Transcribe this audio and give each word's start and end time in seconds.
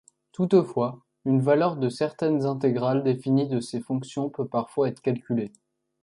Toutefois 0.31 0.99
une 1.25 1.41
valeur 1.43 1.77
de 1.77 1.87
certaines 1.87 2.47
intégrales 2.47 3.03
définies 3.03 3.47
de 3.47 3.59
ces 3.59 3.79
fonctions 3.81 4.31
peut 4.31 4.47
parfois 4.47 4.87
être 4.89 4.99
calculée. 4.99 5.51